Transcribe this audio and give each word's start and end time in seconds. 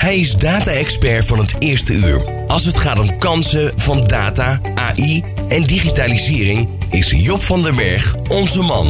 Hij 0.00 0.18
is 0.18 0.34
data-expert 0.34 1.24
van 1.26 1.38
het 1.38 1.54
eerste 1.58 1.92
uur. 1.92 2.44
Als 2.46 2.64
het 2.64 2.78
gaat 2.78 2.98
om 2.98 3.18
kansen 3.18 3.72
van 3.76 4.06
data, 4.06 4.60
AI 4.74 5.24
en 5.48 5.62
digitalisering, 5.62 6.68
is 6.90 7.10
Job 7.10 7.42
van 7.42 7.62
der 7.62 7.74
Berg 7.74 8.14
onze 8.28 8.62
man. 8.62 8.86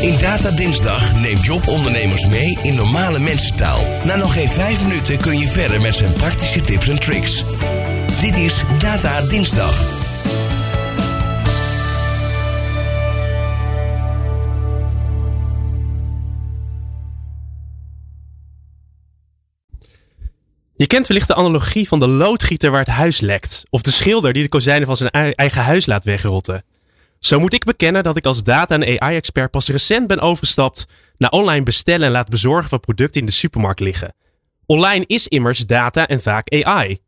In 0.00 0.18
Data 0.20 0.50
Dinsdag 0.50 1.14
neemt 1.20 1.44
Job 1.44 1.68
ondernemers 1.68 2.26
mee 2.26 2.58
in 2.62 2.74
normale 2.74 3.18
mensentaal. 3.18 3.80
Na 4.04 4.16
nog 4.16 4.32
geen 4.32 4.48
vijf 4.48 4.82
minuten 4.82 5.18
kun 5.18 5.38
je 5.38 5.46
verder 5.46 5.80
met 5.80 5.94
zijn 5.94 6.12
praktische 6.12 6.60
tips 6.60 6.88
en 6.88 7.00
tricks. 7.00 7.44
Dit 8.20 8.36
is 8.36 8.62
Data 8.78 9.20
Dinsdag. 9.20 10.07
Je 20.78 20.86
kent 20.86 21.06
wellicht 21.06 21.28
de 21.28 21.34
analogie 21.34 21.88
van 21.88 21.98
de 21.98 22.08
loodgieter 22.08 22.70
waar 22.70 22.80
het 22.80 22.88
huis 22.88 23.20
lekt. 23.20 23.64
Of 23.70 23.82
de 23.82 23.90
schilder 23.90 24.32
die 24.32 24.42
de 24.42 24.48
kozijnen 24.48 24.86
van 24.86 24.96
zijn 24.96 25.10
eigen 25.34 25.62
huis 25.62 25.86
laat 25.86 26.04
wegrotten. 26.04 26.64
Zo 27.18 27.40
moet 27.40 27.54
ik 27.54 27.64
bekennen 27.64 28.02
dat 28.02 28.16
ik 28.16 28.26
als 28.26 28.42
data- 28.42 28.74
en 28.74 29.00
AI-expert 29.00 29.50
pas 29.50 29.68
recent 29.68 30.06
ben 30.06 30.20
overgestapt 30.20 30.86
naar 31.16 31.30
online 31.30 31.62
bestellen 31.62 32.06
en 32.06 32.12
laten 32.12 32.30
bezorgen 32.30 32.68
van 32.68 32.80
producten 32.80 33.20
in 33.20 33.26
de 33.26 33.32
supermarkt 33.32 33.80
liggen. 33.80 34.14
Online 34.66 35.04
is 35.06 35.28
immers 35.28 35.66
data 35.66 36.06
en 36.06 36.22
vaak 36.22 36.64
AI. 36.64 36.98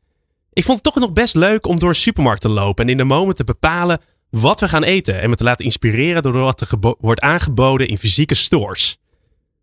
Ik 0.52 0.64
vond 0.64 0.84
het 0.84 0.92
toch 0.92 1.02
nog 1.02 1.12
best 1.12 1.34
leuk 1.34 1.66
om 1.66 1.78
door 1.78 1.88
een 1.88 1.94
supermarkt 1.94 2.40
te 2.40 2.48
lopen 2.48 2.84
en 2.84 2.90
in 2.90 2.96
de 2.96 3.04
moment 3.04 3.36
te 3.36 3.44
bepalen 3.44 4.00
wat 4.30 4.60
we 4.60 4.68
gaan 4.68 4.84
eten 4.84 5.20
en 5.20 5.30
me 5.30 5.36
te 5.36 5.44
laten 5.44 5.64
inspireren 5.64 6.22
door 6.22 6.32
wat 6.32 6.60
er 6.60 6.68
wordt 7.00 7.20
aangeboden 7.20 7.88
in 7.88 7.98
fysieke 7.98 8.34
stores. 8.34 8.98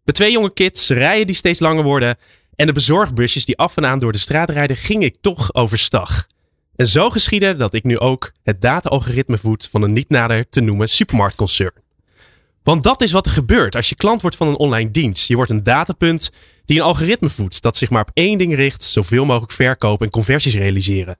De 0.03 0.11
twee 0.11 0.31
jonge 0.31 0.53
kids, 0.53 0.89
rijen 0.89 1.27
die 1.27 1.35
steeds 1.35 1.59
langer 1.59 1.83
worden 1.83 2.17
en 2.57 2.66
de 2.66 2.73
bezorgbusjes 2.73 3.45
die 3.45 3.57
af 3.57 3.77
en 3.77 3.85
aan 3.85 3.99
door 3.99 4.11
de 4.11 4.17
straat 4.17 4.49
rijden, 4.49 4.75
ging 4.75 5.03
ik 5.03 5.17
toch 5.21 5.53
overstag. 5.53 6.27
En 6.75 6.88
zo 6.88 7.09
geschiedde 7.09 7.55
dat 7.55 7.73
ik 7.73 7.83
nu 7.83 8.00
ook 8.00 8.31
het 8.44 8.61
data-algoritme 8.61 9.38
voed 9.38 9.67
van 9.72 9.81
een 9.81 9.94
niet 9.94 10.09
nader 10.09 10.50
te 10.50 10.61
noemen 10.61 10.89
supermarktconcern. 10.89 11.73
Want 12.63 12.83
dat 12.83 13.02
is 13.02 13.11
wat 13.11 13.25
er 13.25 13.31
gebeurt 13.31 13.75
als 13.75 13.89
je 13.89 13.95
klant 13.95 14.22
wordt 14.22 14.38
van 14.38 14.47
een 14.47 14.58
online 14.58 14.91
dienst. 14.91 15.28
Je 15.28 15.35
wordt 15.35 15.52
een 15.52 15.63
datapunt 15.63 16.31
die 16.66 16.78
een 16.78 16.83
algoritme 16.83 17.30
voedt 17.30 17.61
dat 17.61 17.78
zich 17.78 17.89
maar 17.89 18.02
op 18.02 18.11
één 18.13 18.38
ding 18.38 18.55
richt: 18.55 18.83
zoveel 18.83 19.25
mogelijk 19.25 19.52
verkopen 19.52 20.05
en 20.05 20.11
conversies 20.11 20.55
realiseren. 20.55 21.17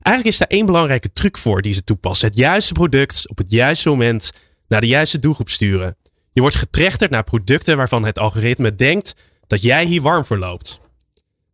Eigenlijk 0.00 0.26
is 0.34 0.38
daar 0.38 0.58
één 0.58 0.66
belangrijke 0.66 1.12
truc 1.12 1.38
voor 1.38 1.62
die 1.62 1.72
ze 1.72 1.84
toepassen: 1.84 2.28
het 2.28 2.36
juiste 2.36 2.72
product 2.72 3.28
op 3.28 3.38
het 3.38 3.50
juiste 3.50 3.88
moment 3.88 4.32
naar 4.68 4.80
de 4.80 4.86
juiste 4.86 5.18
doelgroep 5.18 5.50
sturen. 5.50 5.96
Je 6.32 6.40
wordt 6.40 6.56
getrechterd 6.56 7.10
naar 7.10 7.24
producten 7.24 7.76
waarvan 7.76 8.04
het 8.04 8.18
algoritme 8.18 8.74
denkt 8.74 9.14
dat 9.46 9.62
jij 9.62 9.84
hier 9.84 10.02
warm 10.02 10.24
voor 10.24 10.38
loopt. 10.38 10.80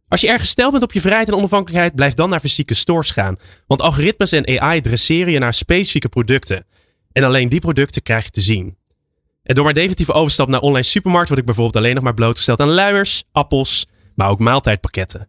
Als 0.06 0.20
je 0.20 0.28
erg 0.28 0.41
gesteld 0.41 0.70
bent 0.70 0.83
op 0.83 0.92
je 0.92 1.00
vrijheid 1.00 1.28
en 1.28 1.34
onafhankelijkheid, 1.34 1.94
blijf 1.94 2.14
dan 2.14 2.30
naar 2.30 2.41
fysieke 2.41 2.74
stores 2.74 3.10
gaan. 3.10 3.36
Want 3.66 3.83
algoritmes 3.83 4.33
en 4.33 4.60
AI 4.60 4.80
dresseren 4.80 5.33
je 5.33 5.38
naar 5.38 5.55
specifieke 5.55 6.08
producten. 6.08 6.66
En 7.12 7.24
alleen 7.24 7.48
die 7.48 7.61
producten 7.61 8.02
krijg 8.02 8.24
je 8.24 8.30
te 8.30 8.41
zien. 8.41 8.77
En 9.42 9.55
door 9.55 9.64
mijn 9.64 9.77
definitieve 9.77 10.12
overstap 10.12 10.48
naar 10.48 10.61
online 10.61 10.83
supermarkt 10.83 11.28
word 11.28 11.41
ik 11.41 11.46
bijvoorbeeld 11.46 11.77
alleen 11.77 11.94
nog 11.94 12.05
maar 12.05 12.14
blootgesteld 12.14 12.61
aan 12.61 12.70
luiers, 12.70 13.24
appels, 13.33 13.86
maar 14.14 14.28
ook 14.28 14.38
maaltijdpakketten. 14.38 15.28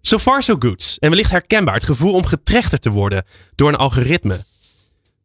So 0.00 0.18
far 0.18 0.42
so 0.42 0.56
good. 0.58 0.96
En 0.98 1.10
wellicht 1.10 1.30
herkenbaar 1.30 1.74
het 1.74 1.84
gevoel 1.84 2.12
om 2.12 2.26
getrechterd 2.26 2.82
te 2.82 2.90
worden 2.90 3.24
door 3.54 3.68
een 3.68 3.76
algoritme. 3.76 4.44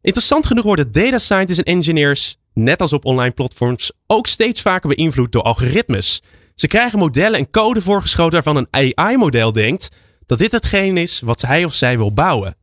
Interessant 0.00 0.46
genoeg 0.46 0.64
worden 0.64 0.92
data 0.92 1.18
scientists 1.18 1.62
en 1.62 1.74
engineers, 1.74 2.36
net 2.52 2.80
als 2.80 2.92
op 2.92 3.04
online 3.04 3.34
platforms, 3.34 3.92
ook 4.06 4.26
steeds 4.26 4.60
vaker 4.60 4.88
beïnvloed 4.88 5.32
door 5.32 5.42
algoritmes. 5.42 6.22
Ze 6.54 6.66
krijgen 6.66 6.98
modellen 6.98 7.38
en 7.38 7.50
code 7.50 7.82
voorgeschoten 7.82 8.42
waarvan 8.42 8.56
een 8.70 8.94
AI-model 8.96 9.52
denkt 9.52 9.88
dat 10.26 10.38
dit 10.38 10.52
hetgeen 10.52 10.96
is 10.96 11.20
wat 11.20 11.40
hij 11.40 11.64
of 11.64 11.74
zij 11.74 11.96
wil 11.96 12.12
bouwen. 12.12 12.56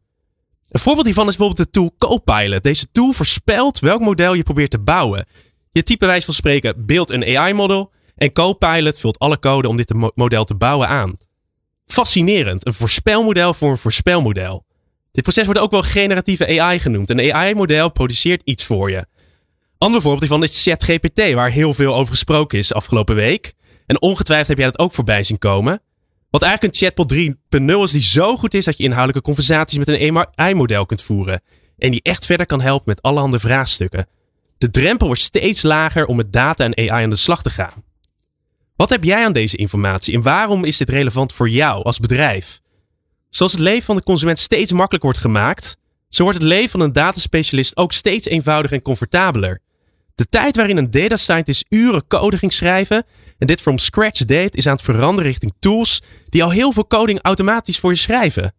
Een 0.67 0.79
voorbeeld 0.79 1.05
hiervan 1.05 1.27
is 1.27 1.35
bijvoorbeeld 1.35 1.67
de 1.67 1.79
tool 1.79 1.95
Copilot. 1.97 2.63
Deze 2.63 2.87
tool 2.91 3.11
voorspelt 3.11 3.79
welk 3.79 4.01
model 4.01 4.33
je 4.33 4.43
probeert 4.43 4.71
te 4.71 4.79
bouwen. 4.79 5.25
Je 5.71 5.83
type 5.83 6.05
wijze 6.05 6.25
van 6.25 6.33
spreken 6.33 6.85
beeld 6.85 7.09
een 7.09 7.37
AI-model 7.37 7.91
en 8.15 8.31
Copilot 8.31 8.97
vult 8.97 9.19
alle 9.19 9.39
code 9.39 9.67
om 9.67 9.75
dit 9.75 9.93
model 10.15 10.43
te 10.43 10.55
bouwen 10.55 10.87
aan. 10.87 11.15
Fascinerend, 11.85 12.65
een 12.65 12.73
voorspelmodel 12.73 13.53
voor 13.53 13.71
een 13.71 13.77
voorspelmodel. 13.77 14.65
Dit 15.11 15.23
proces 15.23 15.45
wordt 15.45 15.59
ook 15.59 15.71
wel 15.71 15.81
generatieve 15.81 16.61
AI 16.61 16.79
genoemd. 16.79 17.09
Een 17.09 17.33
AI-model 17.33 17.91
produceert 17.91 18.41
iets 18.43 18.63
voor 18.63 18.91
je. 18.91 19.05
Ander 19.77 20.01
voorbeeld 20.01 20.21
hiervan 20.21 20.43
is 20.43 20.63
ChatGPT, 20.63 21.33
waar 21.33 21.49
heel 21.49 21.73
veel 21.73 21.95
over 21.95 22.11
gesproken 22.11 22.57
is 22.57 22.73
afgelopen 22.73 23.15
week. 23.15 23.53
En 23.91 24.01
ongetwijfeld 24.01 24.47
heb 24.47 24.57
jij 24.57 24.65
dat 24.65 24.79
ook 24.79 24.93
voorbij 24.93 25.23
zien 25.23 25.37
komen. 25.37 25.81
Wat 26.29 26.41
eigenlijk 26.41 26.73
een 26.73 26.79
chatbot 26.79 27.13
3.0 27.61 27.83
is 27.83 27.91
die 27.91 28.01
zo 28.01 28.37
goed 28.37 28.53
is 28.53 28.65
dat 28.65 28.77
je 28.77 28.83
inhoudelijke 28.83 29.21
conversaties 29.21 29.77
met 29.77 29.87
een 29.87 30.27
AI-model 30.35 30.85
kunt 30.85 31.03
voeren. 31.03 31.41
En 31.77 31.91
die 31.91 32.01
echt 32.01 32.25
verder 32.25 32.45
kan 32.45 32.61
helpen 32.61 32.83
met 32.85 33.01
allerhande 33.01 33.39
vraagstukken. 33.39 34.07
De 34.57 34.69
drempel 34.69 35.07
wordt 35.07 35.21
steeds 35.21 35.61
lager 35.61 36.05
om 36.05 36.15
met 36.15 36.33
data 36.33 36.63
en 36.63 36.77
AI 36.77 37.03
aan 37.03 37.09
de 37.09 37.15
slag 37.15 37.41
te 37.41 37.49
gaan. 37.49 37.83
Wat 38.75 38.89
heb 38.89 39.03
jij 39.03 39.25
aan 39.25 39.33
deze 39.33 39.57
informatie 39.57 40.13
en 40.13 40.21
waarom 40.21 40.63
is 40.63 40.77
dit 40.77 40.89
relevant 40.89 41.33
voor 41.33 41.49
jou 41.49 41.83
als 41.83 41.99
bedrijf? 41.99 42.59
Zoals 43.29 43.51
het 43.51 43.61
leven 43.61 43.85
van 43.85 43.95
de 43.95 44.03
consument 44.03 44.39
steeds 44.39 44.71
makkelijker 44.71 45.09
wordt 45.09 45.25
gemaakt, 45.25 45.77
zo 46.09 46.23
wordt 46.23 46.37
het 46.37 46.47
leven 46.47 46.69
van 46.69 46.79
een 46.79 46.93
dataspecialist 46.93 47.77
ook 47.77 47.93
steeds 47.93 48.25
eenvoudiger 48.25 48.77
en 48.77 48.83
comfortabeler. 48.83 49.61
De 50.15 50.25
tijd 50.25 50.55
waarin 50.55 50.77
een 50.77 50.91
data 50.91 51.15
scientist 51.15 51.65
uren 51.69 52.07
code 52.07 52.37
ging 52.37 52.53
schrijven 52.53 53.05
en 53.41 53.47
dit 53.47 53.61
from 53.61 53.77
scratch 53.77 54.25
deed, 54.25 54.55
is 54.55 54.67
aan 54.67 54.75
het 54.75 54.81
veranderen 54.81 55.31
richting 55.31 55.53
tools 55.59 56.01
die 56.29 56.43
al 56.43 56.51
heel 56.51 56.71
veel 56.71 56.87
coding 56.87 57.19
automatisch 57.21 57.79
voor 57.79 57.91
je 57.91 57.97
schrijven. 57.97 58.53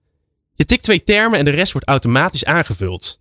Je 0.54 0.64
tikt 0.64 0.82
twee 0.82 1.02
termen 1.02 1.38
en 1.38 1.44
de 1.44 1.50
rest 1.50 1.72
wordt 1.72 1.88
automatisch 1.88 2.44
aangevuld. 2.44 3.20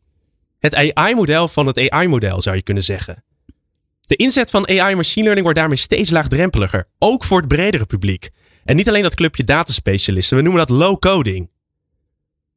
Het 0.59 0.75
AI-model 0.75 1.47
van 1.47 1.67
het 1.67 1.89
AI-model 1.89 2.41
zou 2.41 2.55
je 2.55 2.61
kunnen 2.61 2.83
zeggen. 2.83 3.23
De 4.01 4.15
inzet 4.15 4.49
van 4.49 4.67
AI 4.67 4.95
machine 4.95 5.21
learning 5.21 5.43
wordt 5.43 5.59
daarmee 5.59 5.77
steeds 5.77 6.09
laagdrempeliger, 6.09 6.87
ook 6.99 7.23
voor 7.23 7.37
het 7.37 7.47
bredere 7.47 7.85
publiek. 7.85 8.29
En 8.63 8.75
niet 8.75 8.87
alleen 8.87 9.03
dat 9.03 9.15
clubje 9.15 9.43
dataspecialisten, 9.43 10.37
we 10.37 10.43
noemen 10.43 10.67
dat 10.67 10.77
low 10.77 10.99
coding. 10.99 11.49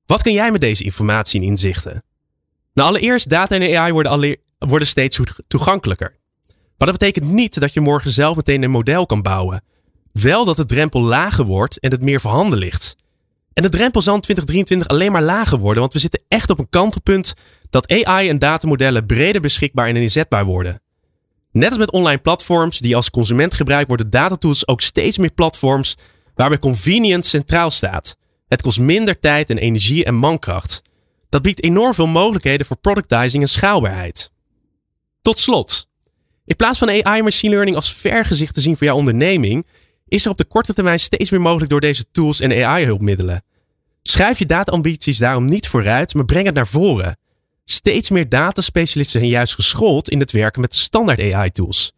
Wat 0.07 0.23
kun 0.23 0.33
jij 0.33 0.51
met 0.51 0.61
deze 0.61 0.85
informatie 0.85 1.41
en 1.41 1.47
inzichten? 1.47 2.05
Nou, 2.75 2.89
allereerst, 2.89 3.29
data 3.31 3.57
en 3.57 3.77
AI 3.77 3.93
worden, 3.93 4.39
worden 4.59 4.89
steeds 4.89 5.21
toegankelijker. 5.47 6.23
Maar 6.79 6.89
dat 6.89 6.99
betekent 6.99 7.33
niet 7.33 7.61
dat 7.61 7.73
je 7.73 7.81
morgen 7.81 8.11
zelf 8.11 8.37
meteen 8.37 8.63
een 8.63 8.71
model 8.71 9.07
kan 9.07 9.23
bouwen. 9.23 9.63
Wel 10.13 10.45
dat 10.45 10.57
de 10.57 10.65
drempel 10.65 11.03
lager 11.03 11.45
wordt 11.45 11.79
en 11.81 11.91
het 11.91 12.03
meer 12.03 12.21
voorhanden 12.21 12.59
ligt. 12.59 12.97
En 13.53 13.63
de 13.63 13.69
drempel 13.69 14.03
zal 14.03 14.15
in 14.15 14.21
2023 14.21 14.89
alleen 14.89 15.13
maar 15.13 15.23
lager 15.23 15.59
worden, 15.59 15.81
want 15.81 15.93
we 15.93 15.99
zitten 15.99 16.23
echt 16.29 16.51
op 16.51 16.59
een 16.59 16.69
kantelpunt 16.69 17.35
dat 17.71 18.05
AI 18.05 18.29
en 18.29 18.39
datamodellen 18.39 19.07
breder 19.07 19.41
beschikbaar 19.41 19.89
en 19.89 19.97
inzetbaar 19.97 20.45
worden. 20.45 20.83
Net 21.53 21.69
als 21.69 21.79
met 21.79 21.91
online 21.91 22.19
platforms 22.19 22.79
die 22.79 22.97
als 22.97 23.11
consument 23.11 23.55
gebruikt 23.55 23.89
worden 23.89 24.11
datatools 24.11 24.67
ook 24.67 24.81
steeds 24.81 25.19
meer 25.19 25.33
platforms 25.33 25.97
waarbij 26.35 26.59
convenience 26.59 27.29
centraal 27.29 27.71
staat. 27.71 28.17
Het 28.49 28.63
kost 28.63 28.81
minder 28.81 29.19
tijd 29.19 29.51
en 29.51 29.59
energie 29.59 30.05
en 30.05 30.15
mankracht. 30.15 30.83
Dat 31.29 31.43
biedt 31.43 31.63
enorm 31.63 31.95
veel 31.95 32.07
mogelijkheden 32.07 32.67
voor 32.67 32.77
productizing 32.77 33.43
en 33.43 33.49
schaalbaarheid. 33.49 34.31
Tot 35.23 35.39
slot, 35.39 35.89
in 36.45 36.57
plaats 36.57 36.79
van 36.79 37.05
AI 37.05 37.23
machine 37.23 37.53
learning 37.53 37.77
als 37.77 37.93
vergezicht 37.93 38.55
te 38.55 38.61
zien 38.61 38.77
voor 38.77 38.87
jouw 38.87 38.97
onderneming, 38.97 39.67
is 40.09 40.25
er 40.25 40.31
op 40.31 40.39
de 40.39 40.45
korte 40.45 40.75
termijn 40.75 40.99
steeds 40.99 41.31
meer 41.31 41.41
mogelijk 41.41 41.71
door 41.71 41.81
deze 41.81 42.05
tools 42.11 42.41
en 42.41 42.65
AI-hulpmiddelen. 42.65 43.45
Schrijf 44.03 44.39
je 44.39 44.47
dataambities 44.47 45.19
daarom 45.19 45.45
niet 45.45 45.69
vooruit, 45.69 46.15
maar 46.15 46.25
breng 46.25 46.47
het 46.47 46.55
naar 46.55 46.67
voren. 46.67 47.19
Steeds 47.65 48.11
meer 48.11 48.29
dataspecialisten 48.29 49.21
zijn 49.21 49.33
juist 49.33 49.55
geschoold 49.55 50.09
in 50.09 50.21
het 50.21 50.33
werken 50.33 50.61
met 50.61 50.75
standaard 50.75 51.33
AI-tools. 51.33 51.93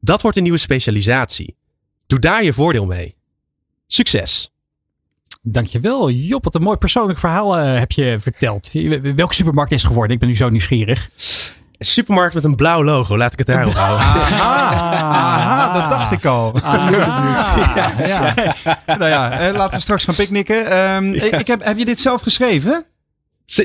Dat 0.00 0.22
wordt 0.22 0.36
een 0.36 0.42
nieuwe 0.42 0.58
specialisatie. 0.58 1.56
Doe 2.06 2.18
daar 2.18 2.44
je 2.44 2.52
voordeel 2.52 2.86
mee. 2.86 3.14
Succes! 3.86 4.50
Dankjewel, 5.42 6.10
Job. 6.10 6.44
Wat 6.44 6.54
een 6.54 6.62
mooi 6.62 6.76
persoonlijk 6.76 7.18
verhaal 7.18 7.58
uh, 7.58 7.78
heb 7.78 7.92
je 7.92 8.16
verteld. 8.20 8.72
Welke 9.14 9.34
supermarkt 9.34 9.72
is 9.72 9.82
geworden? 9.82 10.12
Ik 10.12 10.18
ben 10.18 10.28
nu 10.28 10.36
zo 10.36 10.48
nieuwsgierig 10.48 11.10
supermarkt 11.84 12.34
met 12.34 12.44
een 12.44 12.56
blauw 12.56 12.84
logo. 12.84 13.16
Laat 13.16 13.32
ik 13.32 13.38
het 13.38 13.46
daarop 13.46 13.74
houden. 13.74 14.06
Aha, 14.40 15.80
dat 15.80 15.88
dacht 15.88 16.12
ik 16.12 16.24
al. 16.24 16.58
Ja, 16.62 17.94
ja. 18.06 18.34
Nou 18.86 19.04
ja, 19.04 19.38
eh, 19.38 19.54
laten 19.54 19.76
we 19.76 19.82
straks 19.82 20.04
gaan 20.04 20.14
picknicken. 20.14 20.60
Um, 20.72 21.14
ik 21.14 21.46
heb, 21.46 21.64
heb 21.64 21.78
je 21.78 21.84
dit 21.84 22.00
zelf 22.00 22.22
geschreven? 22.22 22.84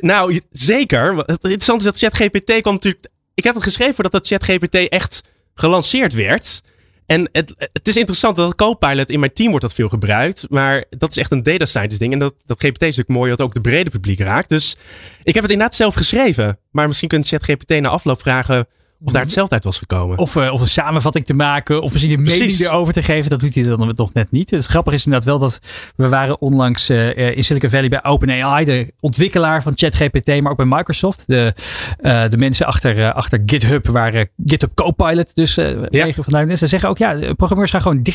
nou, 0.01 0.41
zeker. 0.51 1.15
Het 1.17 1.43
interessante 1.43 1.85
is 1.85 1.91
dat 1.91 1.97
ChatGPT 1.97 2.61
kwam 2.61 2.73
natuurlijk... 2.73 3.07
Ik 3.33 3.43
heb 3.43 3.55
het 3.55 3.63
geschreven 3.63 3.93
voordat 3.93 4.11
dat 4.11 4.27
ChatGPT 4.27 4.75
echt 4.75 5.23
gelanceerd 5.53 6.13
werd. 6.13 6.61
En 7.07 7.29
het, 7.31 7.53
het 7.57 7.87
is 7.87 7.97
interessant 7.97 8.35
dat 8.35 8.55
Copilot 8.55 9.09
in 9.09 9.19
mijn 9.19 9.33
team 9.33 9.49
wordt 9.49 9.65
dat 9.65 9.73
veel 9.73 9.89
gebruikt. 9.89 10.45
Maar 10.49 10.85
dat 10.89 11.09
is 11.09 11.17
echt 11.17 11.31
een 11.31 11.43
data 11.43 11.65
scientist 11.65 11.99
ding. 11.99 12.13
En 12.13 12.19
dat, 12.19 12.33
dat 12.45 12.57
GPT 12.59 12.81
is 12.81 12.95
natuurlijk 12.95 13.09
mooi 13.19 13.29
dat 13.29 13.41
ook 13.41 13.53
de 13.53 13.61
brede 13.61 13.89
publiek 13.89 14.19
raakt. 14.19 14.49
Dus 14.49 14.77
ik 15.23 15.33
heb 15.33 15.43
het 15.43 15.51
inderdaad 15.51 15.75
zelf 15.75 15.95
geschreven. 15.95 16.59
Maar 16.71 16.87
misschien 16.87 17.09
kunt 17.09 17.27
ChatGPT 17.27 17.69
na 17.69 17.89
afloop 17.89 18.21
vragen 18.21 18.67
of 19.03 19.11
daar 19.11 19.21
hetzelfde 19.21 19.53
uit 19.53 19.63
was 19.63 19.77
gekomen. 19.77 20.17
Of, 20.17 20.35
uh, 20.35 20.53
of 20.53 20.61
een 20.61 20.67
samenvatting 20.67 21.25
te 21.25 21.33
maken. 21.33 21.81
Of 21.81 21.91
misschien 21.91 22.13
een 22.13 22.21
mening 22.21 22.59
erover 22.59 22.93
te 22.93 23.03
geven. 23.03 23.29
Dat 23.29 23.39
doet 23.39 23.55
hij 23.55 23.63
dan 23.63 23.93
nog 23.95 24.13
net 24.13 24.31
niet. 24.31 24.49
Het 24.49 24.65
grappige 24.65 24.95
is 24.95 25.05
inderdaad 25.05 25.29
wel 25.29 25.39
dat 25.39 25.59
we 25.95 26.09
waren 26.09 26.41
onlangs 26.41 26.89
uh, 26.89 27.37
in 27.37 27.43
Silicon 27.43 27.69
Valley 27.69 27.89
bij 27.89 28.03
OpenAI. 28.03 28.65
De 28.65 28.93
ontwikkelaar 28.99 29.63
van 29.63 29.73
ChatGPT. 29.75 30.41
Maar 30.41 30.51
ook 30.51 30.57
bij 30.57 30.65
Microsoft. 30.65 31.23
De, 31.27 31.53
uh, 32.01 32.29
de 32.29 32.37
mensen 32.37 32.65
achter, 32.65 33.11
achter 33.11 33.41
GitHub. 33.45 33.87
Waar 33.87 34.27
GitHub 34.45 34.71
Copilot 34.73 35.35
dus 35.35 35.55
ja. 35.89 36.11
vandaan 36.13 36.49
is. 36.49 36.59
Ze 36.59 36.67
zeggen 36.67 36.89
ook 36.89 36.97
ja, 36.97 37.33
programmeurs 37.33 37.71
gaan 37.71 37.81
gewoon 37.81 38.05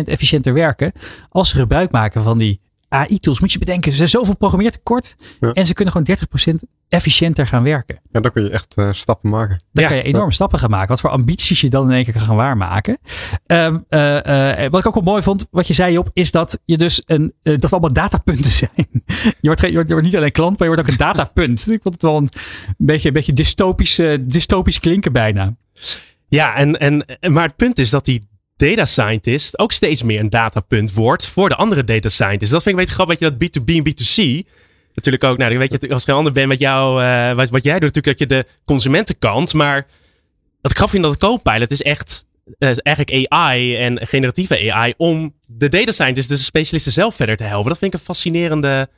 30% 0.00 0.04
efficiënter 0.04 0.54
werken. 0.54 0.92
Als 1.28 1.48
ze 1.48 1.56
gebruik 1.56 1.90
maken 1.90 2.22
van 2.22 2.38
die 2.38 2.60
AI-tools. 2.88 3.40
Moet 3.40 3.52
je 3.52 3.58
bedenken, 3.58 3.90
ze 3.90 3.96
zijn 3.96 4.08
zoveel 4.08 4.36
programmeertekort. 4.36 5.14
Ja. 5.40 5.52
En 5.52 5.66
ze 5.66 5.72
kunnen 5.72 5.94
gewoon 5.94 6.16
30% 6.62 6.68
efficiënter 6.88 7.46
gaan 7.46 7.62
werken. 7.62 8.00
Ja, 8.12 8.20
dan 8.20 8.32
kun 8.32 8.42
je 8.42 8.50
echt 8.50 8.74
uh, 8.76 8.88
stappen 8.92 9.30
maken. 9.30 9.60
Dan 9.72 9.84
kan 9.84 9.96
je 9.96 10.02
enorme 10.02 10.32
stappen 10.32 10.58
gaan 10.58 10.70
maken. 10.70 10.88
Wat 10.88 11.00
voor 11.00 11.10
ambities 11.10 11.60
je 11.60 11.70
dan 11.70 11.86
in 11.86 11.94
één 11.94 12.04
keer 12.04 12.12
kan 12.12 12.22
gaan 12.22 12.36
waarmaken. 12.36 12.98
Um, 13.46 13.84
uh, 13.90 14.14
uh, 14.14 14.68
wat 14.70 14.80
ik 14.80 14.86
ook 14.86 14.94
wel 14.94 15.02
mooi 15.02 15.22
vond, 15.22 15.46
wat 15.50 15.66
je 15.66 15.74
zei 15.74 15.98
op, 15.98 16.10
is 16.12 16.30
dat 16.30 16.58
je 16.64 16.76
dus 16.76 17.02
een, 17.06 17.34
dat 17.42 17.60
we 17.60 17.68
allemaal 17.70 17.92
datapunten 17.92 18.50
zijn. 18.64 18.88
je, 19.14 19.34
wordt, 19.40 19.60
je, 19.60 19.72
wordt, 19.72 19.88
je 19.88 19.92
wordt 19.92 20.06
niet 20.06 20.16
alleen 20.16 20.32
klant, 20.32 20.58
maar 20.58 20.68
je 20.68 20.74
wordt 20.74 20.88
ook 20.88 20.92
een 20.92 21.06
datapunt. 21.06 21.70
ik 21.70 21.82
vond 21.82 21.94
het 21.94 22.02
wel 22.02 22.16
een, 22.16 22.30
beetje, 22.76 23.08
een 23.08 23.14
beetje 23.14 23.32
dystopisch, 23.32 24.00
dystopisch 24.20 24.80
klinken 24.80 25.12
bijna. 25.12 25.56
Ja, 26.28 26.54
en, 26.54 26.78
en, 26.78 27.04
maar 27.32 27.46
het 27.46 27.56
punt 27.56 27.78
is 27.78 27.90
dat 27.90 28.04
die 28.04 28.28
data 28.58 28.84
scientist 28.84 29.58
ook 29.58 29.72
steeds 29.72 30.02
meer 30.02 30.20
een 30.20 30.30
datapunt 30.30 30.92
wordt 30.92 31.26
voor 31.26 31.48
de 31.48 31.54
andere 31.54 31.84
data 31.84 32.08
scientists. 32.08 32.50
Dat 32.50 32.62
vind 32.62 32.74
ik 32.74 32.80
een 32.80 32.86
beetje 32.86 32.94
grappig, 32.94 33.18
dat 33.18 33.30
je 33.30 33.36
dat 33.36 33.62
B2B 33.62 33.74
en 33.74 33.88
B2C 33.88 34.48
natuurlijk 34.98 35.24
ook, 35.24 35.38
nou, 35.38 35.58
weet 35.58 35.76
je, 35.80 35.92
als 35.92 36.02
ik 36.02 36.08
een 36.08 36.14
ander 36.14 36.32
ben 36.32 36.48
met 36.48 36.58
jou, 36.60 37.02
uh, 37.02 37.34
wat, 37.50 37.64
jij 37.64 37.78
doet, 37.78 37.94
natuurlijk 37.94 38.18
dat 38.18 38.18
je 38.18 38.26
de 38.26 38.46
consumentenkant, 38.64 39.54
maar 39.54 39.86
wat 40.60 40.70
ik 40.70 40.88
vind 40.88 41.02
dat 41.02 41.12
het 41.12 41.20
Copilot 41.20 41.70
is 41.70 41.82
echt 41.82 42.26
uh, 42.58 42.70
eigenlijk 42.82 43.26
AI 43.28 43.76
en 43.76 44.06
generatieve 44.06 44.72
AI 44.72 44.94
om 44.96 45.34
de 45.46 45.68
data 45.68 45.92
scientists, 45.92 46.28
dus 46.28 46.38
de 46.38 46.44
specialisten 46.44 46.92
zelf 46.92 47.14
verder 47.14 47.36
te 47.36 47.44
helpen. 47.44 47.68
Dat 47.68 47.78
vind 47.78 47.94
ik 47.94 47.98
een 47.98 48.06
fascinerende 48.06 48.88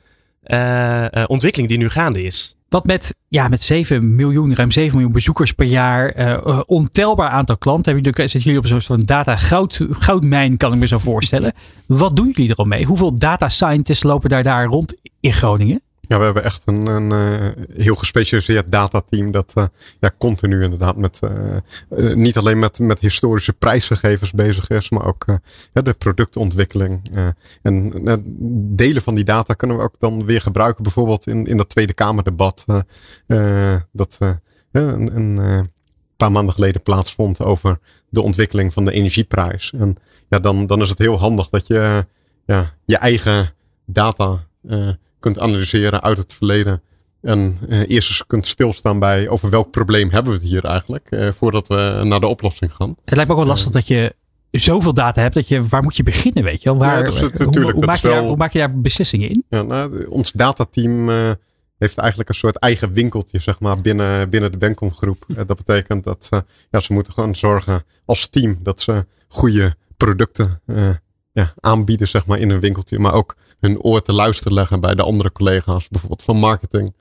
uh, 0.45 1.07
ontwikkeling 1.27 1.69
die 1.69 1.79
nu 1.79 1.89
gaande 1.89 2.23
is. 2.23 2.55
Wat 2.69 2.87
met, 2.87 3.15
ja, 3.29 3.49
met 3.49 3.63
7 3.63 4.15
miljoen, 4.15 4.55
ruim 4.55 4.71
7 4.71 4.93
miljoen 4.93 5.13
bezoekers 5.13 5.53
per 5.53 5.67
jaar, 5.67 6.41
ontelbaar 6.67 7.29
aantal 7.29 7.57
klanten. 7.57 7.93
Hebben 7.93 8.13
jullie, 8.13 8.29
zitten 8.29 8.53
jullie 8.53 8.71
op 8.71 8.77
een 8.77 8.83
soort 8.83 9.07
data 9.07 9.37
goud, 9.37 9.87
goudmijn, 9.91 10.57
kan 10.57 10.73
ik 10.73 10.79
me 10.79 10.87
zo 10.87 10.99
voorstellen. 10.99 11.53
Wat 11.87 12.17
doen 12.17 12.31
jullie 12.35 12.51
er 12.51 12.57
al 12.57 12.65
mee? 12.65 12.85
Hoeveel 12.85 13.15
data 13.15 13.49
scientists 13.49 14.03
lopen 14.03 14.29
daar, 14.29 14.43
daar 14.43 14.67
rond 14.67 14.95
in 15.21 15.33
Groningen? 15.33 15.83
Ja, 16.11 16.19
we 16.19 16.25
hebben 16.25 16.45
echt 16.45 16.63
een, 16.65 16.87
een 16.87 17.11
uh, 17.13 17.49
heel 17.73 17.95
gespecialiseerd 17.95 18.73
datateam 18.73 19.31
dat 19.31 19.53
uh, 19.55 19.65
ja, 20.01 20.11
continu 20.19 20.63
inderdaad 20.63 20.97
met 20.97 21.21
uh, 21.25 22.15
niet 22.15 22.37
alleen 22.37 22.59
met, 22.59 22.79
met 22.79 23.01
historische 23.01 23.53
prijsgegevens 23.53 24.31
bezig 24.31 24.69
is, 24.69 24.91
maar 24.91 25.07
ook 25.07 25.25
ja, 25.73 25.83
de 25.83 25.93
productontwikkeling. 25.93 27.11
en 27.63 27.93
delen 28.77 29.03
van 29.03 29.15
die 29.15 29.25
data 29.25 29.55
kunnen 29.55 29.77
we 29.77 29.83
ook 29.83 29.95
dan 29.99 30.25
weer 30.25 30.41
gebruiken, 30.41 30.83
bijvoorbeeld 30.83 31.27
in, 31.27 31.47
in 31.47 31.57
dat 31.57 31.69
Tweede 31.69 31.93
Kamerdebat 31.93 32.65
dat 33.93 34.19
een, 34.73 35.17
een 35.17 35.71
paar 36.17 36.33
maanden 36.33 36.55
geleden 36.55 36.83
plaatsvond 36.83 37.41
over 37.41 37.79
de 38.09 38.21
ontwikkeling 38.21 38.73
van 38.73 38.85
de 38.85 38.93
energieprijs. 38.93 39.73
En 39.79 39.97
ja, 40.29 40.39
dan, 40.39 40.67
dan 40.67 40.81
is 40.81 40.89
het 40.89 40.99
heel 40.99 41.19
handig 41.19 41.49
dat 41.49 41.67
je 41.67 42.07
ja, 42.47 42.75
je 42.85 42.97
eigen 42.97 43.53
data 43.85 44.47
kunt 45.21 45.39
analyseren 45.39 46.03
uit 46.03 46.19
het 46.19 46.33
verleden. 46.33 46.83
En 47.23 47.59
uh, 47.69 47.79
eerst 47.89 48.09
eens 48.09 48.25
kunt 48.27 48.47
stilstaan 48.47 48.99
bij 48.99 49.29
over 49.29 49.51
welk 49.51 49.71
probleem 49.71 50.11
hebben 50.11 50.33
we 50.33 50.39
het 50.39 50.49
hier 50.49 50.65
eigenlijk. 50.65 51.07
Uh, 51.11 51.29
voordat 51.33 51.69
we 51.69 52.01
naar 52.05 52.21
de 52.21 52.27
oplossing 52.27 52.75
gaan. 52.75 52.97
Het 53.05 53.15
lijkt 53.15 53.31
me 53.31 53.37
ook 53.37 53.41
wel 53.41 53.51
lastig 53.51 53.73
dat 53.73 53.87
je 53.87 54.15
zoveel 54.51 54.95
data 54.95 55.21
hebt. 55.21 55.35
Dat 55.35 55.49
je, 55.49 55.67
waar 55.67 55.83
moet 55.83 55.97
je 55.97 56.03
beginnen 56.03 56.45
weet 56.45 56.63
je 56.63 56.69
wel? 56.69 56.79
Waar, 56.79 57.13
ja, 57.13 57.27
het, 57.27 57.39
hoe, 57.39 57.73
hoe, 57.73 57.85
maak 57.85 57.97
je 57.97 58.09
daar, 58.09 58.23
hoe, 58.23 58.37
maak 58.37 58.53
je 58.53 58.59
daar, 58.59 58.81
beslissingen 58.81 59.29
in? 59.29 59.45
Ja, 59.49 59.63
nou, 59.63 60.07
ons 60.07 60.33
datateam 60.33 61.09
heeft 61.79 61.99
eigenlijk 61.99 62.29
een 62.29 62.35
soort 62.35 62.57
eigen 62.57 62.93
winkeltje 62.93 63.41
zeg 63.41 63.61
maar, 63.61 63.81
binnen, 63.81 64.31
binnen 64.31 64.53
de 64.53 64.59
Benkom 64.59 64.93
groep. 64.93 65.25
dat 65.47 65.57
betekent 65.57 66.05
dat 66.05 66.29
ja, 66.71 66.81
ze 66.81 66.93
moeten 66.93 67.13
gewoon 67.13 67.35
zorgen 67.35 67.85
als 68.05 68.27
team 68.27 68.59
dat 68.63 68.81
ze 68.81 69.07
goede 69.29 69.75
producten 69.97 70.61
ja, 71.33 71.55
aanbieden 71.61 72.09
zeg 72.09 72.27
maar, 72.27 72.39
in 72.39 72.51
een 72.51 72.61
winkeltje. 72.61 72.99
Maar 72.99 73.13
ook 73.13 73.37
hun 73.61 73.81
oor 73.81 74.03
te 74.03 74.13
luisteren 74.13 74.53
leggen 74.53 74.81
bij 74.81 74.95
de 74.95 75.03
andere 75.03 75.33
collega's, 75.33 75.89
bijvoorbeeld 75.89 76.23
van 76.23 76.37
marketing, 76.37 76.95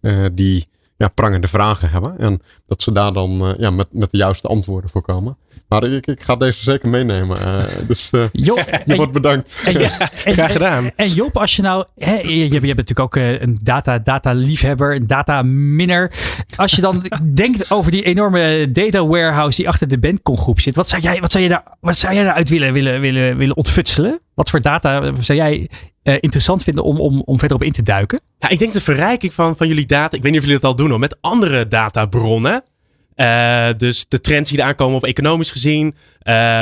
uh, 0.00 0.26
die 0.32 0.68
ja, 0.96 1.08
prangende 1.08 1.46
vragen 1.46 1.90
hebben. 1.90 2.18
En 2.18 2.42
dat 2.66 2.82
ze 2.82 2.92
daar 2.92 3.12
dan 3.12 3.48
uh, 3.48 3.58
ja, 3.58 3.70
met, 3.70 3.86
met 3.90 4.10
de 4.10 4.16
juiste 4.16 4.48
antwoorden 4.48 4.90
voor 4.90 5.02
komen. 5.02 5.36
Maar 5.68 5.84
ik, 5.84 6.06
ik 6.06 6.22
ga 6.22 6.36
deze 6.36 6.62
zeker 6.62 6.88
meenemen. 6.88 7.38
Uh, 7.38 7.62
dus 7.88 8.10
uh, 8.12 8.24
Job, 8.32 8.58
je 8.84 8.96
wordt 8.96 9.12
bedankt. 9.12 9.62
En, 9.64 9.80
en, 9.80 10.32
Graag 10.32 10.52
gedaan. 10.52 10.90
En, 10.96 11.08
Job, 11.08 11.36
als 11.36 11.56
je 11.56 11.62
nou... 11.62 11.84
Hè, 11.98 12.14
je, 12.14 12.52
je, 12.52 12.60
bent 12.60 12.76
natuurlijk 12.76 13.00
ook 13.00 13.16
een 13.16 13.58
data, 13.62 13.98
data 13.98 14.32
liefhebber, 14.32 14.94
een 14.94 15.06
data 15.06 15.42
minner. 15.42 16.12
Als 16.56 16.72
je 16.72 16.80
dan 16.80 17.10
denkt 17.34 17.70
over 17.70 17.90
die 17.90 18.02
enorme 18.02 18.70
data 18.70 19.06
warehouse 19.06 19.56
die 19.56 19.68
achter 19.68 19.88
de 19.88 19.98
Bandcom 19.98 20.38
groep 20.38 20.60
zit. 20.60 20.76
Wat 20.76 20.88
zou 20.88 21.02
jij, 21.02 21.20
wat 21.20 21.32
zou 21.32 21.44
je 21.44 21.50
daar, 21.50 21.64
wat 21.80 21.98
zou 21.98 22.14
jij 22.14 22.24
daaruit 22.24 22.48
willen, 22.48 22.72
willen, 22.72 23.00
willen, 23.00 23.36
willen 23.36 23.56
ontfutselen? 23.56 24.20
Wat 24.34 24.50
voor 24.50 24.60
data 24.60 25.12
zou 25.20 25.38
jij 25.38 25.68
uh, 26.02 26.14
interessant 26.20 26.62
vinden 26.62 26.84
om, 26.84 27.00
om, 27.00 27.22
om 27.24 27.38
verder 27.38 27.56
op 27.56 27.62
in 27.62 27.72
te 27.72 27.82
duiken? 27.82 28.20
Ja, 28.38 28.48
ik 28.48 28.58
denk 28.58 28.72
de 28.72 28.80
verrijking 28.80 29.34
van, 29.34 29.56
van 29.56 29.68
jullie 29.68 29.86
data, 29.86 30.16
ik 30.16 30.22
weet 30.22 30.32
niet 30.32 30.40
of 30.40 30.46
jullie 30.46 30.60
dat 30.60 30.70
al 30.70 30.76
doen 30.76 30.90
hoor, 30.90 30.98
met 30.98 31.18
andere 31.20 31.68
databronnen. 31.68 32.62
Uh, 33.16 33.68
dus 33.76 34.08
de 34.08 34.20
trends 34.20 34.50
die 34.50 34.58
er 34.58 34.64
aankomen 34.64 34.96
op 34.96 35.04
economisch 35.04 35.50
gezien. 35.50 35.86
Uh, 35.86 35.94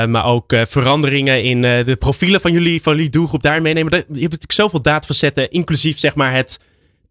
maar 0.04 0.24
ook 0.24 0.54
veranderingen 0.68 1.42
in 1.42 1.60
de 1.60 1.96
profielen 1.98 2.40
van 2.40 2.52
jullie, 2.52 2.82
van 2.82 2.94
jullie 2.94 3.10
doelgroep 3.10 3.42
daar 3.42 3.62
meenemen. 3.62 3.90
je 3.90 3.96
hebt 3.98 4.16
natuurlijk 4.16 4.52
zoveel 4.52 4.82
datafacetten, 4.82 5.50
inclusief 5.50 5.98
zeg 5.98 6.14
maar 6.14 6.34
het 6.34 6.58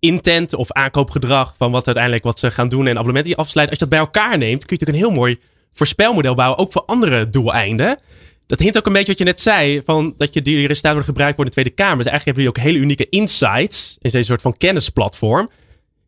intent 0.02 0.54
of 0.54 0.72
aankoopgedrag 0.72 1.54
van 1.58 1.72
wat 1.72 1.86
uiteindelijk 1.86 2.24
wat 2.24 2.40
ze 2.40 2.52
gaan 2.52 2.70
doen 2.70 2.88
en 2.88 2.92
abonnementen 2.92 3.32
die 3.32 3.40
afsluiten. 3.40 3.80
Als 3.80 3.90
je 3.90 3.90
dat 3.90 4.00
bij 4.00 4.22
elkaar 4.24 4.38
neemt, 4.38 4.66
kun 4.66 4.78
je 4.78 4.86
natuurlijk 4.86 4.98
een 4.98 5.12
heel 5.12 5.22
mooi 5.22 5.40
voorspelmodel 5.74 6.36
bouwen, 6.36 6.60
ook 6.60 6.72
voor 6.72 6.84
andere 6.86 7.28
doeleinden 7.28 7.98
dat 8.52 8.60
hint 8.60 8.78
ook 8.78 8.86
een 8.86 8.94
beetje 8.94 9.08
wat 9.08 9.18
je 9.18 9.24
net 9.24 9.40
zei, 9.40 9.82
van 9.86 10.14
dat 10.18 10.34
je 10.34 10.42
die 10.42 10.56
resultaten 10.56 10.92
worden 10.92 11.06
gebruikt 11.06 11.36
voor 11.36 11.46
de 11.46 11.52
Tweede 11.52 11.70
Kamer. 11.70 11.98
Dus 11.98 12.06
eigenlijk 12.06 12.38
hebben 12.38 12.44
jullie 12.44 12.60
ook 12.60 12.72
hele 12.72 12.84
unieke 12.86 13.10
insights 13.10 13.98
in 14.02 14.10
deze 14.10 14.26
soort 14.26 14.42
van 14.42 14.58
kennisplatform. 14.58 15.50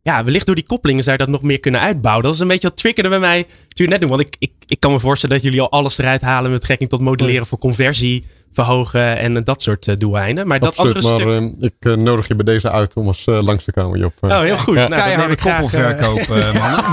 Ja, 0.02 0.24
wellicht 0.24 0.46
door 0.46 0.56
die 0.56 0.66
koppelingen 0.66 1.04
zou 1.04 1.18
je 1.18 1.24
dat 1.24 1.34
nog 1.34 1.42
meer 1.42 1.60
kunnen 1.60 1.82
uitbouwen. 1.82 2.24
Dat 2.24 2.34
is 2.34 2.40
een 2.40 2.48
beetje 2.48 2.68
wat 2.68 2.78
triggerde 2.78 3.10
bij 3.10 3.20
mij 3.20 3.44
toen 3.44 3.86
je 3.86 3.92
net 3.92 4.00
doen. 4.02 4.10
Want 4.10 4.22
ik, 4.22 4.36
ik, 4.40 4.52
ik 4.66 4.80
kan 4.80 4.92
me 4.92 5.00
voorstellen 5.00 5.36
dat 5.36 5.46
jullie 5.46 5.62
al 5.62 5.72
alles 5.72 5.98
eruit 5.98 6.22
halen 6.22 6.52
met 6.52 6.60
betrekking 6.60 6.90
tot 6.90 7.02
modelleren 7.02 7.46
voor 7.46 7.58
conversie 7.58 8.26
verhogen 8.54 9.18
en 9.18 9.44
dat 9.44 9.62
soort 9.62 9.88
uh, 9.88 9.96
doeleinden. 9.96 10.48
Maar 10.48 10.60
Absoluut, 10.60 10.94
dat 10.94 11.12
andere 11.12 11.26
maar, 11.26 11.42
stuk... 11.42 11.60
Uh, 11.62 11.70
ik 11.70 11.98
uh, 11.98 12.04
nodig 12.04 12.28
je 12.28 12.36
bij 12.36 12.46
deze 12.46 12.72
uit 12.72 12.94
om 12.94 13.08
eens 13.08 13.26
langs 13.26 13.64
te 13.64 13.72
komen, 13.72 14.00
Job. 14.00 14.14
Oh, 14.22 14.40
heel 14.40 14.58
goed. 14.58 14.76
Ja. 14.76 14.88
Nou, 14.88 15.02
Keiharde 15.02 15.36
koppelverkoop, 15.36 16.28
man. 16.28 16.54
maar, 16.54 16.92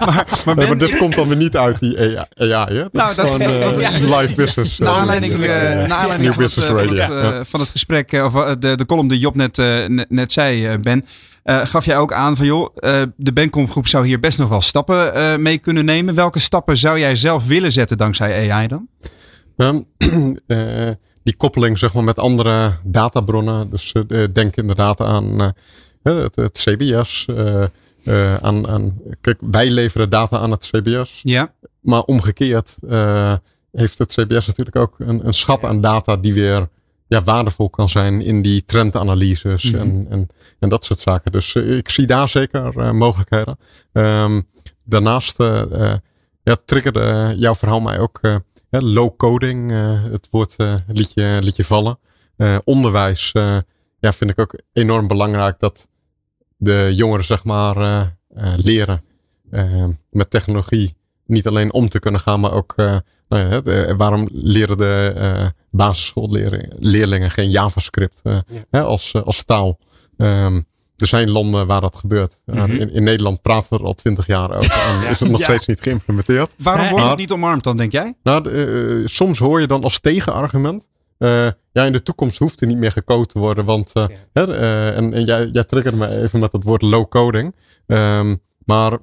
maar, 0.00 0.26
maar, 0.44 0.56
maar, 0.56 0.78
dit 0.78 0.96
komt 0.96 1.14
dan 1.14 1.28
weer 1.28 1.36
niet 1.36 1.56
uit 1.56 1.80
die 1.80 1.98
AI, 1.98 2.52
AI 2.52 2.74
hè? 2.74 2.82
Dat 2.82 2.92
nou, 2.92 3.10
is 3.10 3.16
dat, 3.16 3.26
gewoon 3.26 4.20
live 4.20 4.34
business. 4.34 4.78
Naar 4.78 4.88
aanleiding, 4.88 5.38
na 5.38 5.94
aanleiding 5.94 6.34
van, 6.34 6.42
het, 6.42 6.52
van, 6.52 6.96
het, 6.96 7.48
van 7.48 7.60
het 7.60 7.68
gesprek, 7.68 8.12
of 8.12 8.32
de, 8.56 8.76
de 8.76 8.86
column 8.86 9.08
die 9.08 9.18
Job 9.18 9.34
net, 9.34 9.56
net 10.08 10.32
zei, 10.32 10.76
Ben... 10.76 11.04
Uh, 11.44 11.60
gaf 11.64 11.84
jij 11.84 11.98
ook 11.98 12.12
aan 12.12 12.36
van 12.36 12.46
joh, 12.46 12.76
uh, 12.80 13.02
de 13.16 13.32
Benkom 13.32 13.70
groep 13.70 13.86
zou 13.86 14.06
hier 14.06 14.20
best 14.20 14.38
nog 14.38 14.48
wel 14.48 14.60
stappen 14.60 15.16
uh, 15.16 15.36
mee 15.36 15.58
kunnen 15.58 15.84
nemen. 15.84 16.14
Welke 16.14 16.38
stappen 16.38 16.76
zou 16.76 16.98
jij 16.98 17.16
zelf 17.16 17.46
willen 17.46 17.72
zetten 17.72 17.96
dankzij 17.96 18.52
AI 18.52 18.68
dan? 18.68 18.88
Um, 19.56 19.84
die 21.22 21.36
koppeling 21.36 21.78
zeg 21.78 21.94
maar, 21.94 22.04
met 22.04 22.18
andere 22.18 22.72
databronnen. 22.82 23.70
Dus 23.70 23.94
denk 24.32 24.56
inderdaad 24.56 25.00
aan 25.00 25.54
het, 26.02 26.36
het, 26.36 26.58
CBS. 26.58 27.26
aan, 28.40 28.68
aan, 28.68 29.00
kijk, 29.20 29.38
wij 29.40 29.70
leveren 29.70 30.10
data 30.10 30.38
aan 30.38 30.50
het 30.50 30.70
CBS. 30.70 31.20
Ja. 31.22 31.54
Maar 31.80 32.02
omgekeerd 32.02 32.76
heeft 33.72 33.98
het 33.98 34.12
CBS 34.12 34.46
natuurlijk 34.46 34.76
ook 34.76 34.94
een, 34.98 35.26
een 35.26 35.34
schat 35.34 35.64
aan 35.64 35.80
data 35.80 36.16
die 36.16 36.34
weer 36.34 36.68
ja, 37.06 37.22
waardevol 37.22 37.70
kan 37.70 37.88
zijn 37.88 38.20
in 38.20 38.42
die 38.42 38.64
trendanalyses 38.64 39.70
mm 39.70 39.78
en, 39.78 40.06
en, 40.10 40.28
en 40.58 40.68
dat 40.68 40.84
soort 40.84 40.98
zaken. 40.98 41.32
Dus 41.32 41.54
ik 41.54 41.88
zie 41.88 42.06
daar 42.06 42.28
zeker 42.28 42.94
mogelijkheden. 42.94 43.58
Um, 43.92 44.46
daarnaast 44.84 45.36
ja, 46.42 46.56
triggerde 46.64 47.34
jouw 47.36 47.54
verhaal 47.54 47.80
mij 47.80 47.98
ook 47.98 48.20
low 48.80 49.16
coding. 49.16 49.70
het 50.10 50.28
woord 50.30 50.56
liet, 50.86 51.10
je, 51.14 51.38
liet 51.42 51.56
je 51.56 51.64
vallen. 51.64 51.98
onderwijs 52.64 53.30
ja, 53.98 54.12
vind 54.12 54.30
ik 54.30 54.38
ook 54.38 54.60
enorm 54.72 55.06
belangrijk 55.06 55.58
dat 55.58 55.88
de 56.56 56.92
jongeren 56.94 57.24
zeg 57.24 57.44
maar 57.44 58.08
leren 58.56 59.04
met 60.10 60.30
technologie 60.30 60.96
niet 61.26 61.46
alleen 61.46 61.72
om 61.72 61.88
te 61.88 61.98
kunnen 61.98 62.20
gaan, 62.20 62.40
maar 62.40 62.52
ook 62.52 62.74
nou 63.32 63.50
ja, 63.50 63.60
de, 63.60 63.94
waarom 63.96 64.28
leren 64.32 64.76
de 64.76 65.12
uh, 65.16 65.46
basisschoolleerlingen 65.70 67.30
geen 67.30 67.50
JavaScript 67.50 68.20
uh, 68.24 68.38
hè, 68.70 68.82
als, 68.82 69.14
als 69.14 69.42
taal? 69.42 69.78
Um, 70.16 70.66
er 71.02 71.08
zijn 71.08 71.30
landen 71.30 71.66
waar 71.66 71.80
dat 71.80 71.96
gebeurt. 71.96 72.40
Mhm. 72.46 72.70
in, 72.70 72.92
in, 72.92 73.02
Nederland 73.02 73.42
praten 73.42 73.72
we 73.72 73.78
er 73.78 73.84
al 73.84 73.94
twintig 73.94 74.26
jaar 74.26 74.50
over. 74.56 74.72
En 75.02 75.10
is 75.10 75.20
het 75.20 75.30
nog 75.30 75.42
steeds 75.42 75.66
niet 75.66 75.80
geïmplementeerd. 75.80 76.50
Waarom 76.58 76.88
wordt 76.88 77.08
het 77.08 77.18
niet 77.18 77.32
omarmd 77.32 77.64
dan, 77.64 77.76
denk 77.76 77.92
jij? 77.92 78.14
Nou, 78.22 79.08
soms 79.08 79.38
hoor 79.38 79.60
je 79.60 79.66
dan 79.66 79.82
als 79.82 80.00
tegenargument. 80.00 80.88
ja, 81.72 81.84
in 81.84 81.92
de 81.92 82.02
toekomst 82.02 82.38
hoeft 82.38 82.60
er 82.60 82.66
niet 82.66 82.78
meer 82.78 82.92
gecode 82.92 83.26
te 83.26 83.38
worden. 83.38 83.64
Want 83.64 83.92
hè, 84.32 84.56
en, 84.92 85.14
en, 85.14 85.24
jij, 85.24 85.46
jij 85.46 85.64
triggerde 85.64 85.98
me 85.98 86.22
even 86.22 86.40
met 86.40 86.52
het 86.52 86.64
woord 86.64 86.82
low 86.82 87.08
coding. 87.08 87.54
Um, 87.86 88.40
maar 88.64 88.98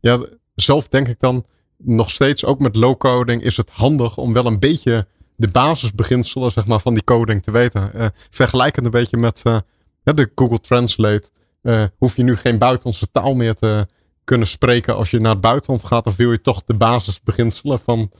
ja, 0.00 0.18
zelf 0.54 0.88
denk 0.88 1.08
ik 1.08 1.20
dan 1.20 1.44
nog 1.78 2.10
steeds, 2.10 2.44
ook 2.44 2.58
met 2.58 2.76
low 2.76 2.96
coding, 2.96 3.42
is 3.42 3.56
het 3.56 3.70
handig 3.70 4.16
om 4.16 4.32
wel 4.32 4.46
een 4.46 4.58
beetje 4.58 5.06
de 5.36 5.48
basisbeginselen 5.48 6.52
zeg 6.52 6.66
maar, 6.66 6.80
van 6.80 6.94
die 6.94 7.04
coding 7.04 7.42
te 7.42 7.50
weten. 7.50 7.90
Uh, 7.94 8.06
vergelijkend 8.30 8.84
een 8.84 8.90
beetje 8.90 9.16
met 9.16 9.42
uh, 9.46 9.58
de 10.14 10.30
Google 10.34 10.60
Translate. 10.60 11.30
Uh, 11.62 11.84
hoef 11.98 12.16
je 12.16 12.22
nu 12.22 12.36
geen 12.36 12.58
buitenlandse 12.58 13.10
taal 13.10 13.34
meer 13.34 13.54
te 13.54 13.86
kunnen 14.24 14.46
spreken 14.46 14.96
als 14.96 15.10
je 15.10 15.20
naar 15.20 15.32
het 15.32 15.40
buitenland 15.40 15.84
gaat. 15.84 16.06
Of 16.06 16.16
wil 16.16 16.30
je 16.30 16.40
toch 16.40 16.62
de 16.64 16.74
basisbeginselen 16.74 17.78
van 17.78 18.10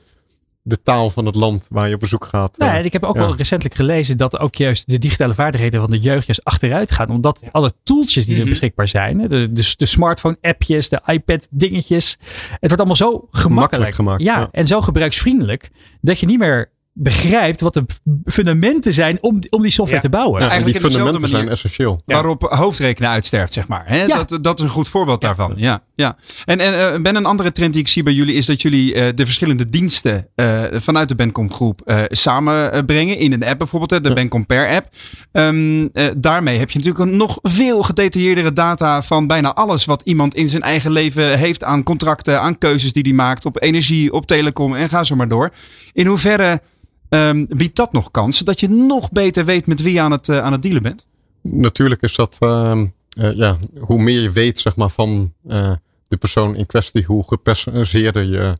de 0.66 0.82
taal 0.82 1.10
van 1.10 1.26
het 1.26 1.34
land 1.34 1.66
waar 1.70 1.88
je 1.88 1.94
op 1.94 2.00
bezoek 2.00 2.24
gaat. 2.24 2.58
Nee, 2.58 2.84
ik 2.84 2.92
heb 2.92 3.02
ook 3.02 3.16
wel 3.16 3.36
recentelijk 3.36 3.74
gelezen 3.74 4.16
dat 4.16 4.38
ook 4.38 4.54
juist 4.54 4.88
de 4.88 4.98
digitale 4.98 5.34
vaardigheden 5.34 5.80
van 5.80 5.90
de 5.90 5.98
jeugd 5.98 6.26
juist 6.26 6.44
achteruit 6.44 6.90
gaan. 6.90 7.08
Omdat 7.08 7.48
alle 7.52 7.72
tooltjes 7.82 8.24
die 8.24 8.34
er 8.34 8.40
mhm. 8.40 8.50
beschikbaar 8.50 8.88
zijn, 8.88 9.18
de, 9.18 9.52
de, 9.52 9.74
de 9.76 9.86
smartphone 9.86 10.36
appjes, 10.40 10.88
de 10.88 11.00
iPad 11.06 11.46
dingetjes. 11.50 12.16
Het 12.50 12.58
wordt 12.60 12.76
allemaal 12.76 12.96
zo 12.96 13.28
gemakkelijk. 13.30 13.94
gemaakt. 13.94 14.22
Ja, 14.22 14.48
en 14.50 14.66
zo 14.66 14.80
gebruiksvriendelijk 14.80 15.70
dat 16.00 16.20
je 16.20 16.26
niet 16.26 16.38
meer 16.38 16.70
begrijpt 16.98 17.60
wat 17.60 17.74
de 17.74 17.84
fundamenten 18.24 18.92
zijn 18.92 19.18
om, 19.20 19.40
om 19.50 19.62
die 19.62 19.70
software 19.70 20.02
te 20.02 20.08
bouwen. 20.08 20.40
Ja, 20.40 20.48
Eigenlijk 20.48 20.80
die 20.80 20.90
fundamenten 20.90 21.28
zijn 21.28 21.48
essentieel. 21.48 22.02
Waarop 22.04 22.42
hoofdrekenen 22.42 23.10
uitsterft, 23.10 23.52
zeg 23.52 23.68
maar. 23.68 23.82
Hè? 23.86 24.06
Dat, 24.06 24.38
dat 24.40 24.58
is 24.58 24.64
een 24.64 24.70
goed 24.70 24.88
voorbeeld 24.88 25.20
daarvan. 25.20 25.52
Ja, 25.56 25.82
ja. 25.94 26.16
En, 26.44 26.60
en 26.60 26.72
uh, 26.72 27.02
ben 27.02 27.16
een 27.16 27.26
andere 27.26 27.52
trend 27.52 27.72
die 27.72 27.82
ik 27.82 27.88
zie 27.88 28.02
bij 28.02 28.12
jullie 28.12 28.34
is 28.34 28.46
dat 28.46 28.62
jullie 28.62 28.94
uh, 28.94 29.08
de 29.14 29.24
verschillende 29.24 29.68
diensten 29.68 30.28
uh, 30.36 30.62
vanuit 30.72 31.08
de 31.08 31.14
Bencom 31.14 31.52
groep 31.52 32.06
samenbrengen. 32.08 33.18
In 33.18 33.32
een 33.32 33.44
app 33.44 33.58
bijvoorbeeld, 33.58 34.04
de 34.04 34.14
Bencom 34.14 34.46
per 34.46 34.68
app. 34.68 34.88
Um, 35.32 35.90
daarmee 36.16 36.58
heb 36.58 36.70
je 36.70 36.78
natuurlijk 36.78 37.04
een 37.04 37.16
nog 37.16 37.38
veel 37.42 37.82
gedetailleerdere 37.82 38.52
data 38.52 39.02
van 39.02 39.26
bijna 39.26 39.54
alles 39.54 39.84
wat 39.84 40.02
iemand 40.04 40.34
in 40.34 40.48
zijn 40.48 40.62
eigen 40.62 40.90
leven 40.90 41.38
heeft 41.38 41.64
aan 41.64 41.82
contracten, 41.82 42.40
aan 42.40 42.58
keuzes 42.58 42.92
die 42.92 43.02
hij 43.02 43.12
maakt 43.12 43.44
op 43.44 43.62
energie, 43.62 44.12
op 44.12 44.26
telecom 44.26 44.74
en 44.74 44.88
ga 44.88 45.04
zo 45.04 45.16
maar 45.16 45.28
door. 45.28 45.52
In 45.92 46.06
hoeverre 46.06 46.60
Um, 47.08 47.46
biedt 47.48 47.76
dat 47.76 47.92
nog 47.92 48.10
kansen 48.10 48.44
dat 48.44 48.60
je 48.60 48.68
nog 48.68 49.10
beter 49.10 49.44
weet 49.44 49.66
met 49.66 49.82
wie 49.82 49.92
je 49.92 50.00
aan 50.00 50.10
het, 50.10 50.28
uh, 50.28 50.38
aan 50.38 50.52
het 50.52 50.62
dealen 50.62 50.82
bent? 50.82 51.06
Natuurlijk 51.42 52.02
is 52.02 52.14
dat, 52.14 52.36
uh, 52.40 52.82
uh, 53.18 53.32
ja, 53.36 53.56
hoe 53.78 54.02
meer 54.02 54.20
je 54.20 54.30
weet 54.30 54.58
zeg 54.58 54.76
maar, 54.76 54.90
van 54.90 55.32
eh, 55.48 55.72
de 56.08 56.16
persoon 56.16 56.56
in 56.56 56.66
kwestie, 56.66 57.04
hoe 57.04 57.24
gepersonaliseerder 57.26 58.22
je 58.22 58.58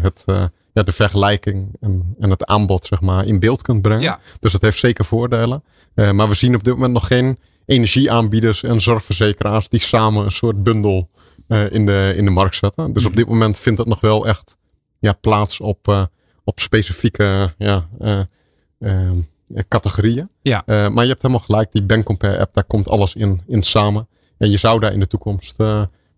het, 0.00 0.24
ja, 0.72 0.82
de 0.82 0.92
vergelijking 0.92 1.76
en, 1.80 2.14
en 2.18 2.30
het 2.30 2.44
aanbod 2.44 2.84
zeg 2.84 3.00
maar, 3.00 3.26
in 3.26 3.38
beeld 3.38 3.62
kunt 3.62 3.82
brengen. 3.82 4.02
Ja. 4.02 4.20
Dus 4.40 4.52
dat 4.52 4.60
heeft 4.60 4.78
zeker 4.78 5.04
voordelen. 5.04 5.62
maar 5.94 6.28
we 6.28 6.34
zien 6.34 6.54
op 6.54 6.64
dit 6.64 6.74
moment 6.74 6.92
nog 6.92 7.06
geen 7.06 7.38
energieaanbieders 7.66 8.62
en 8.62 8.80
zorgverzekeraars 8.80 9.68
die 9.68 9.80
samen 9.80 10.24
een 10.24 10.32
soort 10.32 10.62
bundel 10.62 11.08
in, 11.70 11.86
de, 11.86 12.12
in 12.16 12.24
de 12.24 12.30
markt 12.30 12.56
zetten. 12.56 12.92
Dus 12.92 13.04
op 13.04 13.10
mhm. 13.10 13.18
dit 13.18 13.28
moment 13.28 13.58
vindt 13.58 13.78
dat 13.78 13.86
nog 13.86 14.00
wel 14.00 14.26
echt 14.26 14.56
ja, 14.98 15.12
plaats 15.12 15.60
op 15.60 16.08
op 16.46 16.60
specifieke 16.60 17.54
ja, 17.58 17.86
uh, 18.00 18.20
uh, 18.78 19.10
categorieën. 19.68 20.28
Ja. 20.42 20.62
Uh, 20.66 20.88
maar 20.88 21.02
je 21.02 21.10
hebt 21.10 21.22
helemaal 21.22 21.44
gelijk, 21.44 21.72
die 21.72 21.82
Bancompare 21.82 22.38
app, 22.38 22.54
daar 22.54 22.64
komt 22.64 22.88
alles 22.88 23.14
in, 23.14 23.42
in 23.46 23.62
samen. 23.62 24.08
En 24.38 24.50
je 24.50 24.56
zou 24.56 24.80
daar 24.80 24.92
in 24.92 25.00
de 25.00 25.06
toekomst 25.06 25.56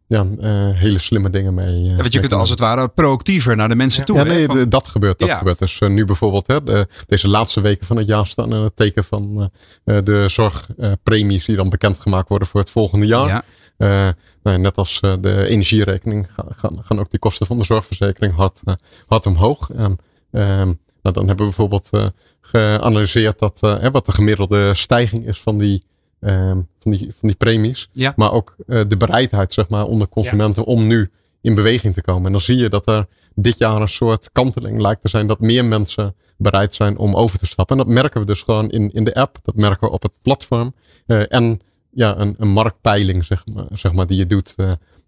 ja, 0.06 0.26
hele 0.72 0.98
slimme 0.98 1.30
dingen 1.30 1.54
mee. 1.54 1.82
Ja, 1.82 1.96
want 1.96 2.12
je 2.12 2.20
kunt 2.20 2.32
als 2.32 2.50
het 2.50 2.60
ware 2.60 2.88
proactiever 2.88 3.56
naar 3.56 3.68
de 3.68 3.74
mensen 3.74 4.04
toe. 4.04 4.16
Ja, 4.16 4.22
nee, 4.22 4.68
dat 4.68 4.88
gebeurt. 4.88 5.18
Dat 5.18 5.30
gebeurt. 5.30 5.58
Dus 5.58 5.80
nu 5.80 6.04
bijvoorbeeld, 6.04 6.46
hè, 6.46 6.62
de, 6.62 6.88
deze 7.06 7.28
laatste 7.28 7.60
weken 7.60 7.86
van 7.86 7.96
het 7.96 8.06
jaar 8.06 8.26
staan 8.26 8.54
in 8.54 8.62
het 8.62 8.76
teken 8.76 9.04
van 9.04 9.50
de 9.84 10.24
zorgpremies 10.28 11.44
die 11.44 11.56
dan 11.56 11.68
bekendgemaakt 11.68 12.28
worden 12.28 12.48
voor 12.48 12.60
het 12.60 12.70
volgende 12.70 13.06
jaar. 13.06 13.44
Ja. 13.78 14.14
Nou, 14.42 14.58
net 14.58 14.76
als 14.76 15.00
de 15.00 15.44
energierekening 15.46 16.28
gaan, 16.56 16.82
gaan, 16.84 16.98
ook 16.98 17.10
die 17.10 17.18
kosten 17.18 17.46
van 17.46 17.58
de 17.58 17.64
zorgverzekering 17.64 18.34
hard, 18.34 18.62
hard 19.06 19.26
omhoog. 19.26 19.70
En 19.70 19.98
Ehm, 20.38 20.72
nou, 21.02 21.14
dan 21.14 21.26
hebben 21.26 21.36
we 21.36 21.42
bijvoorbeeld 21.44 21.88
uh, 21.92 22.06
geanalyseerd 22.40 23.38
dat, 23.38 23.60
uh, 23.64 23.86
wat 23.92 24.06
de 24.06 24.12
gemiddelde 24.12 24.74
stijging 24.74 25.26
is 25.26 25.40
van 25.40 25.58
die, 25.58 25.84
ehm, 26.20 26.60
van 26.78 26.92
die, 26.92 27.12
van 27.18 27.28
die 27.28 27.34
premies. 27.34 27.88
Ja. 27.92 28.12
Maar 28.16 28.32
ook 28.32 28.56
uh, 28.66 28.82
de 28.88 28.96
bereidheid 28.96 29.52
zeg 29.52 29.68
maar, 29.68 29.86
onder 29.86 30.08
consumenten 30.08 30.64
om 30.64 30.86
nu 30.86 31.10
in 31.40 31.54
beweging 31.54 31.94
te 31.94 32.02
komen. 32.02 32.26
En 32.26 32.32
dan 32.32 32.40
zie 32.40 32.56
je 32.56 32.68
dat 32.68 32.88
er 32.88 33.06
dit 33.34 33.58
jaar 33.58 33.80
een 33.80 33.88
soort 33.88 34.32
kanteling 34.32 34.80
lijkt 34.80 35.00
te 35.00 35.08
zijn 35.08 35.26
dat 35.26 35.40
meer 35.40 35.64
mensen 35.64 36.14
bereid 36.36 36.74
zijn 36.74 36.98
om 36.98 37.14
over 37.14 37.38
te 37.38 37.46
stappen. 37.46 37.78
En 37.78 37.84
dat 37.84 37.94
merken 37.94 38.20
we 38.20 38.26
dus 38.26 38.42
gewoon 38.42 38.70
in, 38.70 38.92
in 38.92 39.04
de 39.04 39.14
app, 39.14 39.38
dat 39.42 39.54
merken 39.54 39.88
we 39.88 39.94
op 39.94 40.02
het 40.02 40.12
platform. 40.22 40.74
en 41.06 41.60
ja, 41.90 42.18
een, 42.18 42.34
een 42.38 42.48
marktpeiling, 42.48 43.24
zeg 43.24 43.44
maar, 43.54 43.66
zeg 43.72 43.92
maar, 43.92 44.06
die 44.06 44.18
je 44.18 44.26
doet 44.26 44.54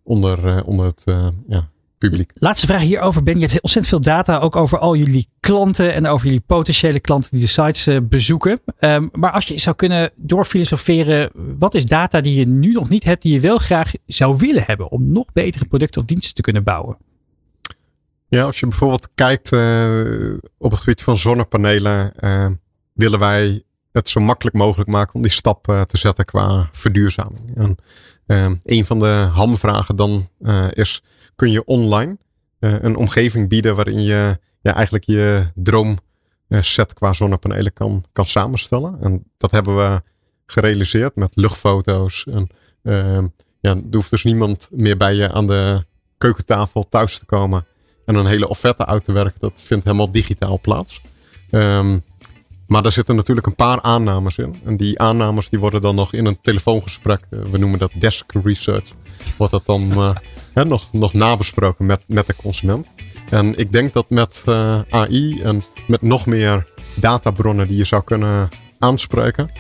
onder, 0.02 0.64
onder 0.64 0.86
het 0.86 1.04
ja, 1.46 1.68
publiek. 2.00 2.30
Laatste 2.34 2.66
vraag 2.66 2.80
hierover, 2.80 3.22
Ben. 3.22 3.34
Je 3.34 3.46
hebt 3.46 3.60
ontzettend 3.60 3.86
veel 3.94 4.12
data 4.12 4.38
ook 4.38 4.56
over 4.56 4.78
al 4.78 4.96
jullie 4.96 5.28
klanten 5.40 5.94
en 5.94 6.06
over 6.06 6.26
jullie 6.26 6.42
potentiële 6.46 7.00
klanten 7.00 7.30
die 7.30 7.40
de 7.40 7.46
sites 7.46 7.86
uh, 7.86 7.98
bezoeken. 8.02 8.60
Um, 8.78 9.08
maar 9.12 9.30
als 9.30 9.46
je 9.46 9.58
zou 9.58 9.76
kunnen 9.76 10.10
doorfilosoferen, 10.16 11.30
wat 11.58 11.74
is 11.74 11.86
data 11.86 12.20
die 12.20 12.38
je 12.38 12.46
nu 12.46 12.72
nog 12.72 12.88
niet 12.88 13.04
hebt, 13.04 13.22
die 13.22 13.32
je 13.32 13.40
wel 13.40 13.58
graag 13.58 13.92
zou 14.06 14.36
willen 14.36 14.62
hebben 14.66 14.90
om 14.90 15.12
nog 15.12 15.32
betere 15.32 15.64
producten 15.64 16.00
of 16.00 16.06
diensten 16.06 16.34
te 16.34 16.42
kunnen 16.42 16.64
bouwen? 16.64 16.96
Ja, 18.28 18.42
als 18.44 18.60
je 18.60 18.66
bijvoorbeeld 18.66 19.08
kijkt 19.14 19.52
uh, 19.52 20.34
op 20.58 20.70
het 20.70 20.80
gebied 20.80 21.02
van 21.02 21.16
zonnepanelen, 21.16 22.12
uh, 22.20 22.46
willen 22.92 23.18
wij 23.18 23.62
het 23.92 24.08
zo 24.08 24.20
makkelijk 24.20 24.56
mogelijk 24.56 24.90
maken 24.90 25.14
om 25.14 25.22
die 25.22 25.30
stap 25.30 25.64
te 25.64 25.98
zetten 25.98 26.24
qua 26.24 26.68
verduurzaming. 26.72 27.56
En 27.56 27.78
een 28.62 28.84
van 28.84 28.98
de 28.98 29.28
hamvragen 29.32 29.96
dan 29.96 30.28
is 30.70 31.02
kun 31.40 31.50
je 31.50 31.64
online 31.64 32.18
uh, 32.60 32.82
een 32.82 32.96
omgeving 32.96 33.48
bieden 33.48 33.74
waarin 33.74 34.02
je 34.02 34.38
ja, 34.60 34.74
eigenlijk 34.74 35.04
je 35.04 35.46
droomset 35.54 36.94
qua 36.94 37.12
zonnepanelen 37.12 37.72
kan, 37.72 38.04
kan 38.12 38.26
samenstellen. 38.26 38.98
En 39.00 39.24
dat 39.36 39.50
hebben 39.50 39.76
we 39.76 40.02
gerealiseerd 40.46 41.16
met 41.16 41.36
luchtfoto's. 41.36 42.26
En, 42.30 42.48
uh, 42.82 43.24
ja, 43.60 43.70
er 43.70 43.82
hoeft 43.90 44.10
dus 44.10 44.24
niemand 44.24 44.68
meer 44.72 44.96
bij 44.96 45.14
je 45.14 45.32
aan 45.32 45.46
de 45.46 45.84
keukentafel 46.18 46.88
thuis 46.88 47.18
te 47.18 47.24
komen 47.24 47.66
en 48.04 48.14
een 48.14 48.26
hele 48.26 48.48
offerte 48.48 48.86
uit 48.86 49.04
te 49.04 49.12
werken. 49.12 49.40
Dat 49.40 49.52
vindt 49.54 49.84
helemaal 49.84 50.12
digitaal 50.12 50.60
plaats. 50.60 51.00
Um, 51.50 52.02
maar 52.70 52.82
daar 52.82 52.92
zitten 52.92 53.16
natuurlijk 53.16 53.46
een 53.46 53.54
paar 53.54 53.80
aannames 53.80 54.38
in. 54.38 54.60
En 54.64 54.76
die 54.76 54.98
aannames 54.98 55.48
die 55.48 55.58
worden 55.58 55.80
dan 55.80 55.94
nog 55.94 56.12
in 56.12 56.26
een 56.26 56.38
telefoongesprek, 56.42 57.20
uh, 57.30 57.40
we 57.50 57.58
noemen 57.58 57.78
dat 57.78 57.90
desk 57.98 58.32
research, 58.44 58.88
wordt 59.36 59.52
dat 59.52 59.66
dan 59.66 59.92
hè, 60.54 60.64
nog, 60.64 60.92
nog 60.92 61.12
nabesproken 61.12 61.86
met, 61.86 62.00
met 62.06 62.26
de 62.26 62.36
consument. 62.36 62.86
En 63.30 63.58
ik 63.58 63.72
denk 63.72 63.92
dat 63.92 64.10
met 64.10 64.42
eh, 64.46 64.80
AI 64.90 65.42
en 65.42 65.62
met 65.86 66.02
nog 66.02 66.26
meer 66.26 66.66
databronnen 66.94 67.68
die 67.68 67.76
je 67.76 67.84
zou 67.84 68.02
kunnen 68.02 68.48
aanspreken, 68.78 69.52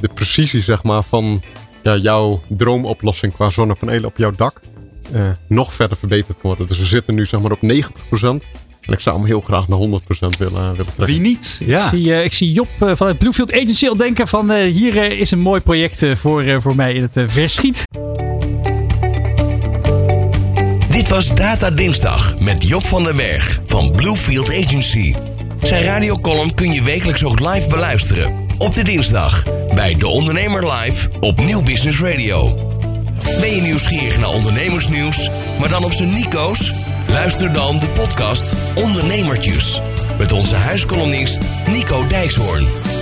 de 0.00 0.10
precisie 0.14 0.62
zeg 0.62 0.82
maar, 0.82 1.02
van 1.02 1.42
ja, 1.82 1.96
jouw 1.96 2.42
droomoplossing 2.48 3.32
qua 3.32 3.50
zonnepanelen 3.50 4.04
op 4.04 4.16
jouw 4.16 4.30
dak 4.30 4.60
nog 5.48 5.72
verder 5.72 5.96
verbeterd 5.96 6.38
kan 6.38 6.50
worden. 6.50 6.66
Dus 6.66 6.78
we 6.78 6.84
zitten 6.84 7.14
nu 7.14 7.26
zeg 7.26 7.40
maar 7.40 7.52
op 7.52 7.60
90%. 7.62 8.63
En 8.86 8.92
ik 8.92 9.00
zou 9.00 9.16
hem 9.16 9.26
heel 9.26 9.40
graag 9.40 9.68
naar 9.68 9.78
100% 9.78 9.82
willen, 10.38 10.76
willen 10.76 10.76
trekken. 10.76 11.06
Wie 11.06 11.20
niet? 11.20 11.60
Ja. 11.66 11.82
Ik, 11.82 11.88
zie, 11.88 12.06
uh, 12.06 12.24
ik 12.24 12.32
zie 12.32 12.52
Job 12.52 12.68
van 12.78 13.06
het 13.06 13.18
Bluefield 13.18 13.52
Agency 13.52 13.88
al 13.88 13.96
denken 13.96 14.28
van 14.28 14.52
hier 14.52 14.96
is 15.18 15.30
een 15.30 15.40
mooi 15.40 15.60
project 15.60 16.04
voor, 16.16 16.60
voor 16.60 16.76
mij 16.76 16.94
in 16.94 17.02
het 17.12 17.32
verschiet. 17.32 17.84
Dit 20.88 21.08
was 21.08 21.34
Data 21.34 21.70
Dinsdag 21.70 22.38
met 22.38 22.68
Job 22.68 22.86
van 22.86 23.04
den 23.04 23.16
Berg 23.16 23.60
van 23.64 23.92
Bluefield 23.92 24.48
Agency. 24.48 25.14
Zijn 25.62 25.82
radiocolumn 25.82 26.54
kun 26.54 26.72
je 26.72 26.82
wekelijks 26.82 27.24
ook 27.24 27.40
live 27.40 27.68
beluisteren. 27.68 28.46
Op 28.58 28.74
de 28.74 28.82
dinsdag 28.82 29.42
bij 29.74 29.94
De 29.94 30.06
Ondernemer 30.06 30.72
Live 30.72 31.08
op 31.20 31.40
Nieuw 31.40 31.62
Business 31.62 32.00
Radio. 32.00 32.54
Ben 33.40 33.54
je 33.54 33.60
nieuwsgierig 33.62 34.18
naar 34.18 34.28
ondernemersnieuws, 34.28 35.30
maar 35.58 35.68
dan 35.68 35.84
op 35.84 35.92
zijn 35.92 36.14
Nico's? 36.14 36.72
Luister 37.14 37.52
dan 37.52 37.78
de 37.78 37.88
podcast 37.88 38.54
Ondernemertjes 38.74 39.80
met 40.18 40.32
onze 40.32 40.54
huiskolonist 40.54 41.40
Nico 41.66 42.06
Dijkshoorn. 42.06 42.93